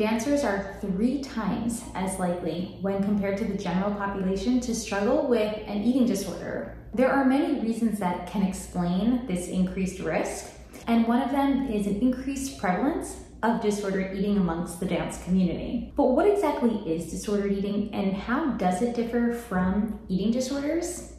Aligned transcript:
dancers 0.00 0.44
are 0.44 0.78
three 0.80 1.20
times 1.20 1.84
as 1.94 2.18
likely 2.18 2.78
when 2.80 3.04
compared 3.04 3.36
to 3.36 3.44
the 3.44 3.58
general 3.58 3.94
population 3.96 4.58
to 4.58 4.74
struggle 4.74 5.28
with 5.28 5.54
an 5.66 5.82
eating 5.82 6.06
disorder. 6.06 6.74
There 6.94 7.12
are 7.12 7.22
many 7.22 7.60
reasons 7.60 7.98
that 7.98 8.26
can 8.26 8.42
explain 8.42 9.26
this 9.26 9.48
increased 9.48 10.00
risk, 10.00 10.54
and 10.86 11.06
one 11.06 11.20
of 11.20 11.32
them 11.32 11.70
is 11.70 11.86
an 11.86 12.00
increased 12.00 12.58
prevalence 12.58 13.18
of 13.42 13.60
disordered 13.60 14.16
eating 14.16 14.38
amongst 14.38 14.80
the 14.80 14.86
dance 14.86 15.22
community. 15.22 15.92
But 15.98 16.12
what 16.12 16.26
exactly 16.26 16.76
is 16.90 17.10
disordered 17.10 17.52
eating 17.52 17.92
and 17.92 18.14
how 18.16 18.52
does 18.52 18.80
it 18.80 18.96
differ 18.96 19.34
from 19.34 20.00
eating 20.08 20.30
disorders? 20.30 21.12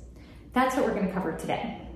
That's 0.54 0.76
what 0.76 0.86
we're 0.86 0.96
going 0.96 1.08
to 1.08 1.14
cover 1.14 1.38
today. 1.38 1.88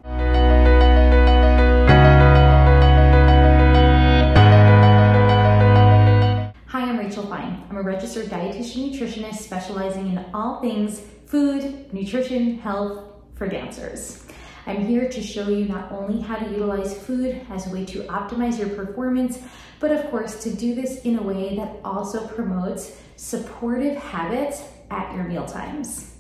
I'm 7.76 7.82
a 7.82 7.84
registered 7.84 8.28
dietitian 8.28 8.90
nutritionist 8.90 9.40
specializing 9.40 10.08
in 10.08 10.26
all 10.34 10.62
things 10.62 11.02
food, 11.26 11.94
nutrition, 11.94 12.58
health 12.60 13.04
for 13.34 13.50
dancers. 13.50 14.26
I'm 14.66 14.86
here 14.86 15.10
to 15.10 15.22
show 15.22 15.50
you 15.50 15.66
not 15.66 15.92
only 15.92 16.22
how 16.22 16.38
to 16.38 16.50
utilize 16.50 16.98
food 16.98 17.46
as 17.50 17.68
a 17.68 17.72
way 17.72 17.84
to 17.88 18.04
optimize 18.04 18.58
your 18.58 18.70
performance, 18.70 19.40
but 19.82 19.92
of 19.92 20.10
course 20.10 20.42
to 20.44 20.56
do 20.56 20.74
this 20.74 21.02
in 21.02 21.20
a 21.20 21.22
way 21.22 21.58
that 21.58 21.82
also 21.84 22.26
promotes 22.28 22.98
supportive 23.18 23.98
habits 23.98 24.64
at 24.90 25.14
your 25.14 25.26
meal 25.26 25.46
times. 25.46 26.14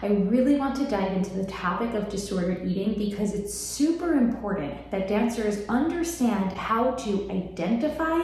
I 0.00 0.06
really 0.06 0.56
want 0.56 0.76
to 0.76 0.86
dive 0.86 1.12
into 1.12 1.34
the 1.34 1.44
topic 1.44 1.92
of 1.92 2.08
disordered 2.08 2.66
eating 2.66 2.94
because 2.94 3.34
it's 3.34 3.52
super 3.52 4.14
important 4.14 4.90
that 4.90 5.08
dancers 5.08 5.62
understand 5.68 6.54
how 6.54 6.92
to 6.92 7.30
identify 7.30 8.22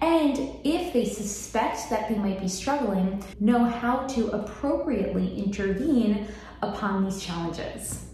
and 0.00 0.38
if 0.64 0.92
they 0.92 1.04
suspect 1.04 1.90
that 1.90 2.08
they 2.08 2.16
might 2.16 2.40
be 2.40 2.48
struggling, 2.48 3.22
know 3.40 3.64
how 3.64 4.06
to 4.08 4.28
appropriately 4.30 5.36
intervene 5.38 6.28
upon 6.62 7.04
these 7.04 7.22
challenges. 7.22 8.06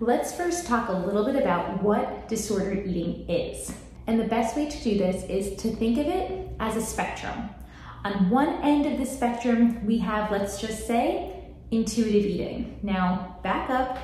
Let's 0.00 0.34
first 0.34 0.66
talk 0.66 0.88
a 0.88 0.92
little 0.92 1.24
bit 1.24 1.36
about 1.36 1.82
what 1.82 2.28
disordered 2.28 2.86
eating 2.86 3.28
is. 3.28 3.74
And 4.06 4.18
the 4.18 4.24
best 4.24 4.56
way 4.56 4.68
to 4.68 4.82
do 4.82 4.98
this 4.98 5.24
is 5.24 5.60
to 5.62 5.70
think 5.70 5.98
of 5.98 6.06
it 6.06 6.48
as 6.58 6.76
a 6.76 6.80
spectrum. 6.80 7.50
On 8.04 8.30
one 8.30 8.48
end 8.62 8.86
of 8.86 8.98
the 8.98 9.04
spectrum, 9.04 9.84
we 9.86 9.98
have, 9.98 10.30
let's 10.30 10.60
just 10.60 10.86
say, 10.86 11.52
intuitive 11.70 12.24
eating. 12.24 12.80
Now, 12.82 13.36
back 13.42 13.68
up. 13.70 13.98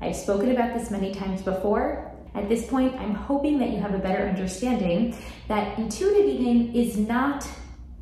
I've 0.00 0.16
spoken 0.16 0.50
about 0.50 0.76
this 0.76 0.90
many 0.90 1.12
times 1.12 1.42
before. 1.42 2.05
At 2.36 2.50
this 2.50 2.66
point, 2.66 2.94
I'm 2.96 3.14
hoping 3.14 3.58
that 3.60 3.70
you 3.70 3.78
have 3.78 3.94
a 3.94 3.98
better 3.98 4.28
understanding 4.28 5.16
that 5.48 5.78
intuitive 5.78 6.26
eating 6.26 6.74
is 6.74 6.98
not 6.98 7.48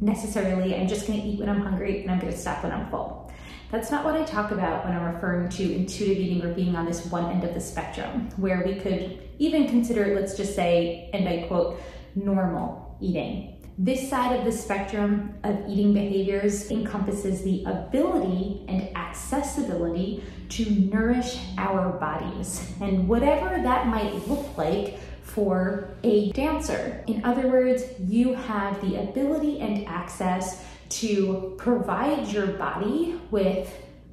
necessarily, 0.00 0.74
I'm 0.74 0.88
just 0.88 1.06
gonna 1.06 1.22
eat 1.24 1.38
when 1.38 1.48
I'm 1.48 1.60
hungry 1.60 2.02
and 2.02 2.10
I'm 2.10 2.18
gonna 2.18 2.36
stop 2.36 2.64
when 2.64 2.72
I'm 2.72 2.90
full. 2.90 3.32
That's 3.70 3.92
not 3.92 4.04
what 4.04 4.16
I 4.16 4.24
talk 4.24 4.50
about 4.50 4.84
when 4.84 4.96
I'm 4.96 5.14
referring 5.14 5.48
to 5.50 5.74
intuitive 5.74 6.18
eating 6.18 6.42
or 6.42 6.52
being 6.52 6.74
on 6.74 6.84
this 6.84 7.06
one 7.06 7.30
end 7.30 7.44
of 7.44 7.54
the 7.54 7.60
spectrum, 7.60 8.28
where 8.36 8.64
we 8.66 8.74
could 8.74 9.20
even 9.38 9.68
consider, 9.68 10.14
let's 10.14 10.36
just 10.36 10.56
say, 10.56 11.10
and 11.12 11.28
I 11.28 11.46
quote, 11.46 11.80
normal 12.16 12.96
eating. 13.00 13.63
This 13.76 14.08
side 14.08 14.38
of 14.38 14.44
the 14.44 14.52
spectrum 14.52 15.34
of 15.42 15.68
eating 15.68 15.92
behaviors 15.94 16.70
encompasses 16.70 17.42
the 17.42 17.64
ability 17.64 18.64
and 18.68 18.96
accessibility 18.96 20.22
to 20.50 20.70
nourish 20.70 21.40
our 21.58 21.90
bodies 21.98 22.72
and 22.80 23.08
whatever 23.08 23.60
that 23.60 23.88
might 23.88 24.28
look 24.28 24.56
like 24.56 25.00
for 25.22 25.88
a 26.04 26.30
dancer. 26.32 27.02
In 27.08 27.24
other 27.24 27.48
words, 27.48 27.82
you 27.98 28.34
have 28.34 28.80
the 28.80 29.02
ability 29.02 29.58
and 29.58 29.88
access 29.88 30.64
to 30.90 31.56
provide 31.58 32.28
your 32.28 32.46
body 32.46 33.20
with 33.32 33.72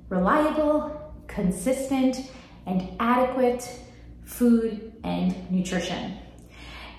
reliable, 0.09 1.13
consistent, 1.27 2.31
and 2.65 2.89
adequate 2.99 3.69
food 4.23 4.91
and 5.03 5.51
nutrition. 5.51 6.17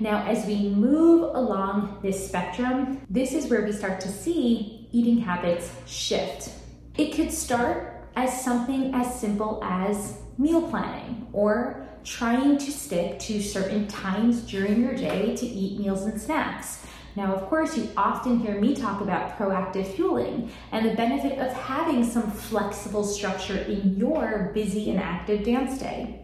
Now, 0.02 0.26
as 0.26 0.44
we 0.46 0.68
move 0.68 1.30
along 1.32 2.00
this 2.02 2.26
spectrum, 2.26 3.02
this 3.08 3.32
is 3.32 3.48
where 3.48 3.62
we 3.62 3.70
start 3.70 4.00
to 4.00 4.08
see 4.08 4.88
eating 4.90 5.18
habits 5.18 5.70
shift. 5.86 6.50
It 6.98 7.14
could 7.14 7.30
start 7.30 8.08
as 8.16 8.42
something 8.44 8.92
as 8.96 9.20
simple 9.20 9.60
as 9.62 10.18
meal 10.38 10.68
planning 10.68 11.28
or 11.32 11.86
trying 12.02 12.58
to 12.58 12.72
stick 12.72 13.20
to 13.20 13.40
certain 13.40 13.86
times 13.86 14.40
during 14.40 14.82
your 14.82 14.96
day 14.96 15.36
to 15.36 15.46
eat 15.46 15.78
meals 15.78 16.02
and 16.02 16.20
snacks. 16.20 16.84
Now, 17.14 17.32
of 17.36 17.48
course, 17.48 17.76
you 17.78 17.88
often 17.96 18.40
hear 18.40 18.60
me 18.60 18.74
talk 18.74 19.02
about 19.02 19.38
proactive 19.38 19.86
fueling 19.94 20.50
and 20.72 20.84
the 20.84 20.96
benefit 20.96 21.38
of 21.38 21.52
having 21.52 22.02
some 22.02 22.28
flexible 22.28 23.04
structure 23.04 23.58
in 23.58 23.96
your 23.96 24.50
busy 24.52 24.90
and 24.90 24.98
active 24.98 25.44
dance 25.44 25.78
day. 25.78 26.21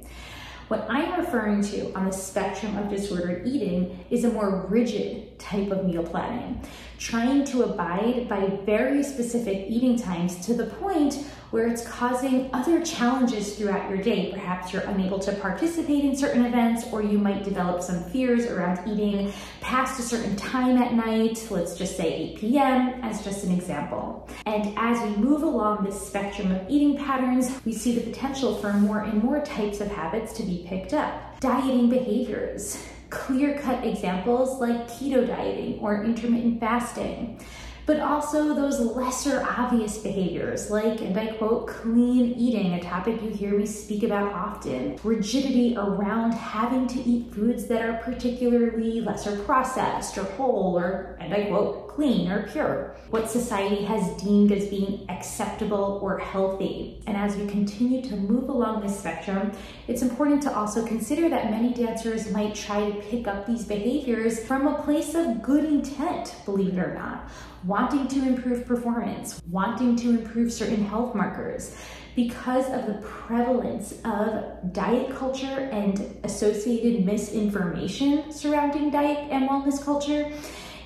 What 0.69 0.87
I'm 0.91 1.19
referring 1.19 1.63
to 1.63 1.93
on 1.95 2.05
the 2.05 2.13
spectrum 2.13 2.77
of 2.77 2.91
disordered 2.91 3.47
eating 3.47 4.05
is 4.11 4.25
a 4.25 4.31
more 4.31 4.67
rigid 4.69 5.28
type 5.39 5.71
of 5.71 5.85
meal 5.85 6.03
planning, 6.03 6.61
trying 6.99 7.45
to 7.45 7.63
abide 7.63 8.29
by 8.29 8.47
very 8.65 9.03
specific 9.03 9.67
eating 9.69 9.99
times 9.99 10.45
to 10.47 10.55
the 10.55 10.67
point 10.67 11.25
where 11.51 11.67
it's 11.67 11.87
causing 11.87 12.51
other 12.53 12.85
challenges 12.85 13.57
throughout 13.57 13.89
your 13.89 13.99
day. 13.99 14.31
Perhaps 14.33 14.73
you're 14.73 14.83
unable 14.83 15.19
to 15.19 15.33
participate 15.37 16.05
in 16.05 16.15
certain 16.15 16.45
events, 16.45 16.85
or 16.93 17.03
you 17.03 17.17
might 17.17 17.43
develop 17.43 17.83
some 17.83 18.05
fears 18.11 18.45
around 18.47 18.87
eating 18.87 19.33
past 19.61 19.99
a 19.99 20.03
certain 20.03 20.37
time 20.37 20.77
at 20.77 20.93
night, 20.93 21.47
let's 21.51 21.77
just 21.79 21.97
say 21.97 22.13
8 22.35 22.39
p.m., 22.39 23.01
as 23.03 23.25
just 23.25 23.45
an 23.45 23.53
example. 23.53 24.29
And 24.45 24.75
as 24.77 25.01
we 25.03 25.17
move 25.17 25.43
along 25.43 25.85
this 25.85 26.07
spectrum 26.07 26.53
of 26.53 26.69
eating 26.69 26.99
patterns, 26.99 27.59
we 27.65 27.73
see 27.73 27.95
the 27.99 28.03
potential 28.03 28.57
for 28.57 28.73
more 28.75 29.01
and 29.01 29.23
more 29.23 29.41
types 29.41 29.81
of 29.81 29.89
habits 29.89 30.35
to 30.35 30.43
be 30.43 30.67
picked 30.69 30.93
up. 30.93 31.41
Dieting 31.41 31.89
behaviors, 31.89 32.85
clear 33.11 33.59
cut 33.59 33.85
examples 33.85 34.61
like 34.61 34.89
keto 34.89 35.27
dieting 35.27 35.79
or 35.81 36.05
intermittent 36.05 36.61
fasting 36.61 37.41
but 37.89 38.01
also 38.01 38.53
those 38.53 38.81
lesser 38.81 39.43
obvious 39.49 39.97
behaviors 39.97 40.71
like, 40.71 41.01
and 41.01 41.19
I 41.19 41.29
quote, 41.29 41.69
clean 41.69 42.35
eating, 42.35 42.75
a 42.75 42.83
topic 42.83 43.23
you 43.23 43.31
hear 43.31 43.59
me 43.59 43.65
speak 43.65 44.03
about 44.03 44.31
often, 44.35 44.99
rigidity 45.03 45.75
around 45.75 46.33
having 46.33 46.87
to 46.87 47.01
eat 47.01 47.33
foods 47.33 47.67
that 47.69 47.81
are 47.81 47.95
particularly 48.03 49.01
lesser 49.01 49.39
processed 49.39 50.19
or 50.19 50.25
whole 50.25 50.79
or, 50.79 51.17
and 51.19 51.33
I 51.33 51.45
quote, 51.45 51.88
clean 51.99 52.31
or 52.31 52.45
pure, 52.45 52.95
what 53.11 53.29
society 53.29 53.85
has 53.85 54.09
deemed 54.23 54.53
as 54.53 54.69
being 54.69 55.05
acceptable 55.09 55.99
or 56.01 56.17
healthy. 56.17 57.03
And 57.09 57.17
as 57.17 57.35
we 57.35 57.45
continue 57.49 58.01
to 58.03 58.15
move 58.15 58.49
along 58.49 58.83
this 58.83 58.97
spectrum, 58.97 59.51
it's 59.89 60.03
important 60.03 60.41
to 60.45 60.57
also 60.57 60.87
consider 60.87 61.29
that 61.29 61.51
many 61.51 61.75
dancers 61.75 62.31
might 62.31 62.55
try 62.55 62.89
to 62.89 63.01
pick 63.01 63.27
up 63.27 63.49
these 63.49 63.65
behaviors 63.65 64.39
from 64.45 64.69
a 64.69 64.81
place 64.83 65.17
of 65.17 65.43
good 65.43 65.65
intent, 65.65 66.37
believe 66.45 66.75
it 66.75 66.79
or 66.79 66.95
not 66.95 67.29
wanting 67.65 68.07
to 68.07 68.21
improve 68.21 68.65
performance, 68.65 69.43
wanting 69.51 69.97
to 69.97 70.11
improve 70.11 70.53
certain 70.53 70.85
health 70.85 71.13
markers. 71.17 71.77
Because 72.15 72.67
of 72.71 72.87
the 72.87 73.01
prevalence 73.03 73.95
of 74.05 74.73
diet 74.73 75.15
culture 75.17 75.69
and 75.73 76.21
associated 76.23 77.05
misinformation 77.05 78.33
surrounding 78.33 78.91
diet 78.91 79.29
and 79.33 79.49
wellness 79.49 79.85
culture, 79.85 80.33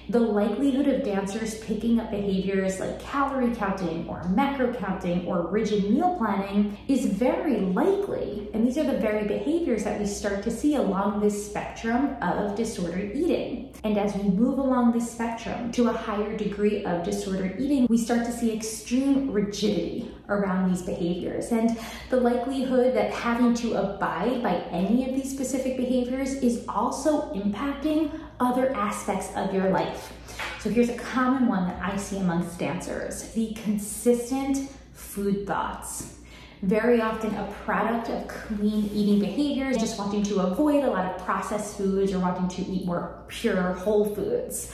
the 0.09 0.21
likelihood 0.21 0.89
of 0.89 1.05
dancers 1.05 1.59
picking 1.61 2.01
up 2.01 2.11
behaviors 2.11 2.81
like 2.81 3.01
calorie 3.01 3.55
counting 3.55 4.09
or 4.09 4.23
macro 4.29 4.73
counting 4.75 5.27
or 5.27 5.47
rigid 5.47 5.91
meal 5.91 6.17
planning 6.19 6.77
is 6.89 7.07
very 7.07 7.61
likely. 7.61 8.49
And 8.53 8.67
these 8.67 8.79
are 8.79 8.85
the 8.85 8.99
very 8.99 9.27
behaviors 9.27 9.85
that 9.85 10.01
we 10.01 10.07
start 10.07 10.43
to 10.45 10.51
see 10.51 10.77
along 10.77 11.21
this 11.21 11.47
spectrum 11.47 12.17
of 12.21 12.57
disordered 12.57 13.15
eating. 13.15 13.73
And 13.85 13.99
as 13.99 14.15
we 14.15 14.25
move 14.25 14.59
along 14.59 14.93
this 14.93 15.11
spectrum 15.11 15.73
to 15.73 15.89
a 15.89 15.93
higher 15.93 16.37
degree 16.37 16.85
of 16.85 17.05
disordered 17.05 17.61
eating, 17.61 17.87
we 17.88 17.99
start 17.99 18.25
to 18.26 18.32
see 18.32 18.53
extreme 18.53 19.31
rigidity 19.31 20.11
around 20.29 20.71
these 20.71 20.82
behaviors. 20.82 21.50
And 21.53 21.79
the 22.11 22.19
likelihood 22.19 22.94
that 22.94 23.11
having 23.12 23.55
to 23.55 23.75
abide 23.75 24.43
by 24.43 24.55
any 24.71 25.09
of 25.09 25.15
these 25.15 25.31
specific 25.31 25.76
behaviors 25.76 26.35
is 26.35 26.65
also 26.69 27.32
impacting 27.35 28.11
other 28.40 28.75
aspects 28.75 29.31
of 29.37 29.55
your 29.55 29.70
life. 29.70 30.12
So 30.61 30.70
here's 30.70 30.88
a 30.88 30.99
common 30.99 31.49
one 31.49 31.69
that 31.69 31.82
I 31.82 31.96
see 31.96 32.19
amongst 32.19 32.58
dancers, 32.58 33.32
the 33.32 33.55
consistent 33.55 34.70
food 34.94 35.46
thoughts. 35.46 36.19
Very 36.62 37.00
often 37.00 37.34
a 37.34 37.52
product 37.64 38.08
of 38.08 38.29
clean 38.29 38.88
eating 38.94 39.19
behaviors, 39.19 39.76
just 39.76 39.99
wanting 39.99 40.23
to 40.25 40.40
avoid 40.40 40.84
a 40.84 40.90
lot 40.90 41.12
of 41.12 41.25
processed 41.25 41.76
foods 41.76 42.12
or 42.12 42.20
wanting 42.20 42.49
to 42.49 42.70
eat 42.70 42.87
more 42.87 43.25
pure 43.29 43.73
whole 43.73 44.14
foods 44.14 44.73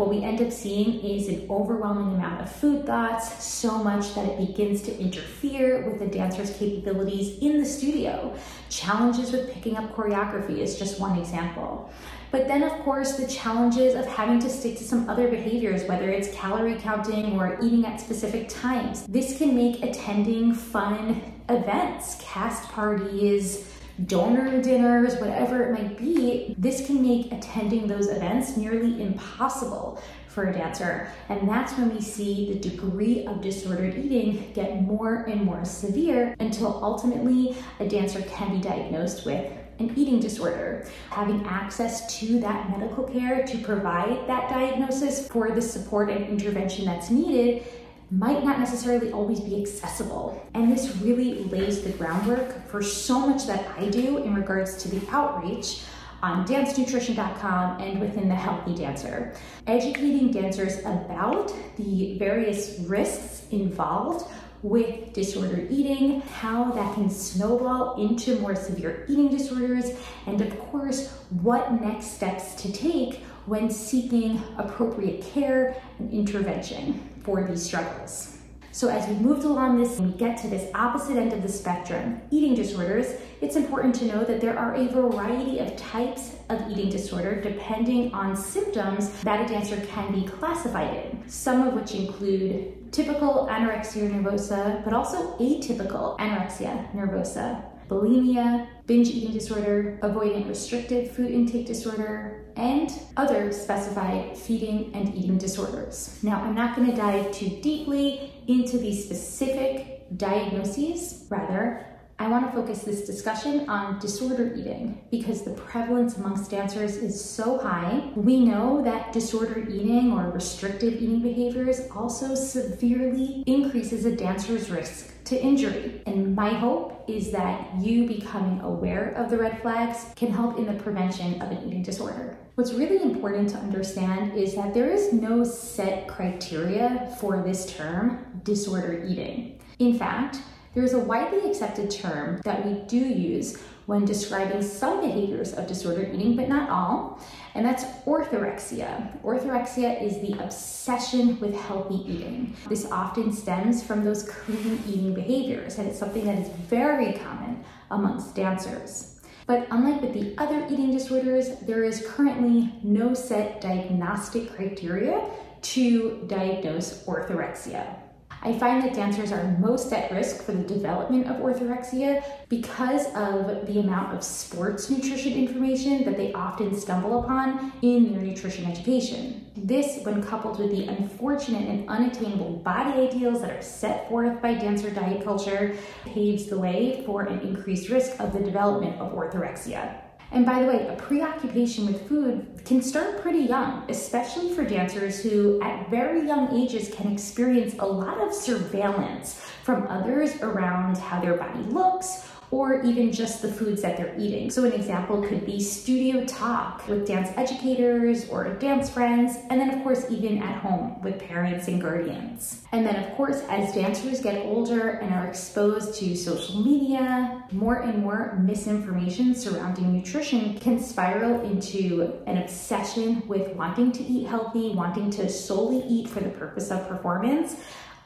what 0.00 0.08
we 0.08 0.24
end 0.24 0.40
up 0.40 0.50
seeing 0.50 0.98
is 1.00 1.28
an 1.28 1.46
overwhelming 1.50 2.14
amount 2.14 2.40
of 2.40 2.50
food 2.50 2.86
thoughts, 2.86 3.44
so 3.44 3.84
much 3.84 4.14
that 4.14 4.24
it 4.24 4.46
begins 4.46 4.80
to 4.80 4.98
interfere 4.98 5.86
with 5.86 5.98
the 5.98 6.06
dancer's 6.06 6.56
capabilities 6.56 7.38
in 7.40 7.58
the 7.58 7.66
studio. 7.66 8.34
Challenges 8.70 9.30
with 9.30 9.52
picking 9.52 9.76
up 9.76 9.94
choreography 9.94 10.58
is 10.58 10.78
just 10.78 10.98
one 10.98 11.18
example. 11.18 11.92
But 12.30 12.46
then, 12.46 12.62
of 12.62 12.72
course, 12.80 13.16
the 13.16 13.26
challenges 13.26 13.94
of 13.94 14.06
having 14.06 14.38
to 14.40 14.48
stick 14.48 14.78
to 14.78 14.84
some 14.84 15.08
other 15.08 15.28
behaviors, 15.28 15.84
whether 15.84 16.10
it's 16.10 16.32
calorie 16.32 16.76
counting 16.76 17.38
or 17.38 17.58
eating 17.60 17.84
at 17.84 18.00
specific 18.00 18.48
times. 18.48 19.06
This 19.06 19.36
can 19.36 19.54
make 19.54 19.82
attending 19.82 20.54
fun 20.54 21.22
events, 21.48 22.16
cast 22.20 22.68
parties, 22.70 23.66
donor 24.06 24.62
dinners, 24.62 25.16
whatever 25.16 25.62
it 25.62 25.72
might 25.72 25.98
be, 25.98 26.54
this 26.56 26.86
can 26.86 27.02
make 27.02 27.32
attending 27.32 27.86
those 27.86 28.08
events 28.08 28.56
nearly 28.56 29.02
impossible 29.02 30.02
for 30.28 30.48
a 30.48 30.52
dancer. 30.52 31.10
And 31.28 31.48
that's 31.48 31.76
when 31.76 31.92
we 31.92 32.00
see 32.00 32.52
the 32.52 32.68
degree 32.68 33.26
of 33.26 33.42
disordered 33.42 33.96
eating 33.96 34.52
get 34.54 34.80
more 34.82 35.24
and 35.24 35.42
more 35.42 35.64
severe 35.64 36.36
until 36.38 36.82
ultimately 36.82 37.56
a 37.80 37.88
dancer 37.88 38.22
can 38.22 38.56
be 38.56 38.60
diagnosed 38.62 39.26
with 39.26 39.52
an 39.80 39.92
eating 39.96 40.20
disorder. 40.20 40.86
Having 41.10 41.44
access 41.46 42.18
to 42.20 42.38
that 42.40 42.70
medical 42.70 43.04
care 43.04 43.44
to 43.46 43.58
provide 43.58 44.26
that 44.28 44.48
diagnosis 44.48 45.26
for 45.28 45.50
the 45.50 45.62
support 45.62 46.10
and 46.10 46.26
intervention 46.26 46.84
that's 46.84 47.10
needed 47.10 47.64
might 48.10 48.44
not 48.44 48.58
necessarily 48.58 49.12
always 49.12 49.40
be 49.40 49.60
accessible. 49.60 50.44
And 50.54 50.70
this 50.70 50.96
really 50.96 51.44
lays 51.44 51.82
the 51.82 51.90
groundwork 51.90 52.66
for 52.68 52.82
so 52.82 53.20
much 53.20 53.46
that 53.46 53.66
I 53.78 53.88
do 53.88 54.18
in 54.18 54.34
regards 54.34 54.82
to 54.82 54.88
the 54.88 55.00
outreach 55.10 55.82
on 56.22 56.46
dancenutrition.com 56.46 57.80
and 57.80 58.00
within 58.00 58.28
the 58.28 58.34
Healthy 58.34 58.74
Dancer, 58.74 59.34
educating 59.66 60.30
dancers 60.30 60.80
about 60.80 61.54
the 61.76 62.18
various 62.18 62.78
risks 62.80 63.46
involved 63.50 64.30
with 64.62 65.12
disordered 65.12 65.70
eating, 65.70 66.20
how 66.20 66.70
that 66.72 66.94
can 66.94 67.08
snowball 67.08 68.00
into 68.00 68.38
more 68.40 68.54
severe 68.54 69.06
eating 69.08 69.28
disorders, 69.28 69.92
and 70.26 70.40
of 70.40 70.58
course, 70.58 71.08
what 71.42 71.80
next 71.80 72.08
steps 72.08 72.54
to 72.54 72.72
take 72.72 73.22
when 73.46 73.70
seeking 73.70 74.40
appropriate 74.58 75.22
care 75.22 75.80
and 75.98 76.12
intervention 76.12 77.00
for 77.22 77.46
these 77.46 77.62
struggles. 77.62 78.36
So 78.72 78.88
as 78.88 79.08
we 79.08 79.14
moved 79.14 79.44
along 79.44 79.78
this 79.78 79.98
and 79.98 80.12
we 80.12 80.18
get 80.18 80.38
to 80.42 80.48
this 80.48 80.70
opposite 80.74 81.16
end 81.16 81.32
of 81.32 81.42
the 81.42 81.48
spectrum, 81.48 82.20
eating 82.30 82.54
disorders, 82.54 83.14
it's 83.40 83.56
important 83.56 83.96
to 83.96 84.04
know 84.04 84.22
that 84.24 84.40
there 84.40 84.56
are 84.56 84.74
a 84.74 84.86
variety 84.86 85.58
of 85.58 85.76
types 85.76 86.36
of 86.48 86.70
eating 86.70 86.88
disorder 86.88 87.40
depending 87.40 88.14
on 88.14 88.36
symptoms 88.36 89.10
that 89.22 89.44
a 89.44 89.52
dancer 89.52 89.76
can 89.86 90.12
be 90.12 90.24
classified 90.24 91.04
in, 91.04 91.28
some 91.28 91.66
of 91.66 91.74
which 91.74 91.94
include 91.94 92.79
typical 92.92 93.48
anorexia 93.50 94.10
nervosa, 94.10 94.82
but 94.84 94.92
also 94.92 95.36
atypical 95.38 96.18
anorexia 96.18 96.92
nervosa, 96.94 97.62
bulimia, 97.88 98.66
binge 98.86 99.08
eating 99.08 99.32
disorder, 99.32 99.98
avoidant 100.02 100.48
restricted 100.48 101.10
food 101.10 101.30
intake 101.30 101.66
disorder, 101.66 102.44
and 102.56 102.90
other 103.16 103.52
specified 103.52 104.36
feeding 104.36 104.92
and 104.94 105.14
eating 105.14 105.38
disorders. 105.38 106.18
Now, 106.22 106.40
I'm 106.42 106.54
not 106.54 106.76
going 106.76 106.90
to 106.90 106.96
dive 106.96 107.32
too 107.32 107.48
deeply 107.62 108.32
into 108.46 108.78
these 108.78 109.04
specific 109.04 110.06
diagnoses. 110.16 111.26
Rather, 111.30 111.86
I 112.20 112.28
want 112.28 112.44
to 112.44 112.52
focus 112.52 112.82
this 112.82 113.06
discussion 113.06 113.66
on 113.66 113.98
disorder 113.98 114.52
eating 114.54 115.00
because 115.10 115.40
the 115.42 115.52
prevalence 115.52 116.18
amongst 116.18 116.50
dancers 116.50 116.96
is 116.96 117.18
so 117.18 117.56
high. 117.56 118.10
We 118.14 118.40
know 118.40 118.82
that 118.82 119.14
disorder 119.14 119.66
eating 119.66 120.12
or 120.12 120.30
restrictive 120.30 121.00
eating 121.00 121.22
behaviors 121.22 121.80
also 121.96 122.34
severely 122.34 123.42
increases 123.46 124.04
a 124.04 124.14
dancer's 124.14 124.68
risk 124.68 125.14
to 125.24 125.42
injury. 125.42 126.02
And 126.04 126.36
my 126.36 126.52
hope 126.52 127.06
is 127.08 127.30
that 127.30 127.80
you 127.80 128.06
becoming 128.06 128.60
aware 128.60 129.14
of 129.16 129.30
the 129.30 129.38
red 129.38 129.62
flags 129.62 130.04
can 130.14 130.30
help 130.30 130.58
in 130.58 130.66
the 130.66 130.74
prevention 130.74 131.40
of 131.40 131.50
an 131.50 131.66
eating 131.66 131.82
disorder. 131.82 132.36
What's 132.56 132.74
really 132.74 133.00
important 133.00 133.48
to 133.50 133.56
understand 133.56 134.36
is 134.36 134.54
that 134.56 134.74
there 134.74 134.90
is 134.90 135.14
no 135.14 135.42
set 135.42 136.06
criteria 136.06 137.16
for 137.18 137.42
this 137.42 137.74
term, 137.74 138.42
disorder 138.44 139.02
eating. 139.08 139.58
In 139.78 139.98
fact, 139.98 140.40
there 140.74 140.84
is 140.84 140.92
a 140.92 140.98
widely 140.98 141.50
accepted 141.50 141.90
term 141.90 142.40
that 142.44 142.64
we 142.64 142.74
do 142.86 142.96
use 142.96 143.58
when 143.86 144.04
describing 144.04 144.62
some 144.62 145.00
behaviors 145.00 145.52
of 145.54 145.66
disordered 145.66 146.14
eating, 146.14 146.36
but 146.36 146.48
not 146.48 146.70
all, 146.70 147.18
and 147.54 147.66
that's 147.66 147.82
orthorexia. 148.06 149.20
Orthorexia 149.22 150.00
is 150.00 150.20
the 150.20 150.38
obsession 150.42 151.40
with 151.40 151.56
healthy 151.56 151.96
eating. 152.08 152.54
This 152.68 152.86
often 152.92 153.32
stems 153.32 153.82
from 153.82 154.04
those 154.04 154.22
clean 154.22 154.80
eating 154.86 155.12
behaviors, 155.12 155.78
and 155.78 155.88
it's 155.88 155.98
something 155.98 156.24
that 156.24 156.38
is 156.38 156.48
very 156.68 157.14
common 157.14 157.64
amongst 157.90 158.36
dancers. 158.36 159.20
But 159.48 159.66
unlike 159.72 160.02
with 160.02 160.14
the 160.14 160.38
other 160.38 160.64
eating 160.70 160.92
disorders, 160.92 161.48
there 161.62 161.82
is 161.82 162.06
currently 162.06 162.72
no 162.84 163.14
set 163.14 163.60
diagnostic 163.60 164.54
criteria 164.54 165.28
to 165.62 166.24
diagnose 166.28 167.04
orthorexia. 167.06 167.99
I 168.42 168.58
find 168.58 168.82
that 168.82 168.94
dancers 168.94 169.32
are 169.32 169.56
most 169.58 169.92
at 169.92 170.10
risk 170.10 170.42
for 170.42 170.52
the 170.52 170.62
development 170.62 171.26
of 171.26 171.36
orthorexia 171.36 172.24
because 172.48 173.06
of 173.14 173.66
the 173.66 173.80
amount 173.80 174.14
of 174.14 174.24
sports 174.24 174.88
nutrition 174.88 175.34
information 175.34 176.04
that 176.04 176.16
they 176.16 176.32
often 176.32 176.74
stumble 176.74 177.22
upon 177.22 177.72
in 177.82 178.12
their 178.12 178.22
nutrition 178.22 178.64
education. 178.64 179.46
This, 179.56 180.00
when 180.04 180.22
coupled 180.22 180.58
with 180.58 180.70
the 180.70 180.86
unfortunate 180.86 181.68
and 181.68 181.88
unattainable 181.88 182.56
body 182.58 183.08
ideals 183.08 183.42
that 183.42 183.50
are 183.50 183.62
set 183.62 184.08
forth 184.08 184.40
by 184.40 184.54
dancer 184.54 184.88
diet 184.88 185.22
culture, 185.22 185.76
paves 186.06 186.46
the 186.46 186.58
way 186.58 187.02
for 187.04 187.22
an 187.22 187.40
increased 187.40 187.90
risk 187.90 188.18
of 188.20 188.32
the 188.32 188.40
development 188.40 188.98
of 189.00 189.12
orthorexia. 189.12 190.09
And 190.32 190.46
by 190.46 190.62
the 190.62 190.68
way, 190.68 190.86
a 190.86 190.94
preoccupation 190.94 191.86
with 191.86 192.08
food 192.08 192.64
can 192.64 192.80
start 192.82 193.20
pretty 193.20 193.40
young, 193.40 193.84
especially 193.88 194.54
for 194.54 194.64
dancers 194.64 195.20
who 195.20 195.60
at 195.60 195.90
very 195.90 196.24
young 196.24 196.56
ages 196.56 196.92
can 196.94 197.12
experience 197.12 197.74
a 197.80 197.86
lot 197.86 198.20
of 198.20 198.32
surveillance 198.32 199.44
from 199.64 199.88
others 199.88 200.40
around 200.40 200.98
how 200.98 201.20
their 201.20 201.34
body 201.34 201.62
looks 201.64 202.29
or 202.50 202.82
even 202.82 203.12
just 203.12 203.42
the 203.42 203.48
foods 203.48 203.80
that 203.82 203.96
they're 203.96 204.14
eating. 204.18 204.50
So 204.50 204.64
an 204.64 204.72
example 204.72 205.22
could 205.22 205.46
be 205.46 205.60
studio 205.60 206.24
talk 206.24 206.86
with 206.88 207.06
dance 207.06 207.30
educators 207.36 208.28
or 208.28 208.54
dance 208.54 208.90
friends, 208.90 209.36
and 209.50 209.60
then 209.60 209.70
of 209.70 209.82
course 209.84 210.06
even 210.10 210.42
at 210.42 210.56
home 210.56 211.00
with 211.02 211.18
parents 211.20 211.68
and 211.68 211.80
guardians. 211.80 212.62
And 212.72 212.84
then 212.84 212.96
of 212.96 213.14
course, 213.14 213.42
as 213.48 213.72
dancers 213.74 214.20
get 214.20 214.44
older 214.44 214.90
and 214.90 215.14
are 215.14 215.26
exposed 215.26 215.94
to 216.00 216.16
social 216.16 216.60
media, 216.62 217.44
more 217.52 217.82
and 217.82 218.02
more 218.02 218.38
misinformation 218.42 219.34
surrounding 219.34 219.92
nutrition 219.92 220.58
can 220.58 220.80
spiral 220.80 221.40
into 221.42 222.12
an 222.26 222.38
obsession 222.38 223.26
with 223.28 223.54
wanting 223.54 223.92
to 223.92 224.02
eat 224.02 224.26
healthy, 224.26 224.70
wanting 224.70 225.10
to 225.10 225.28
solely 225.28 225.86
eat 225.86 226.08
for 226.08 226.20
the 226.20 226.30
purpose 226.30 226.70
of 226.70 226.88
performance, 226.88 227.56